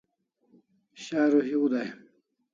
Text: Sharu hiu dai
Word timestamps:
Sharu 1.03 1.41
hiu 1.49 1.63
dai 1.73 1.89